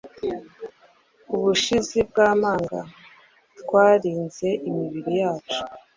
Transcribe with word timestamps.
Ubushizi 1.35 1.97
bwamanga 2.09 2.79
twaranzeimibiri 3.59 5.13
yacu 5.21 5.59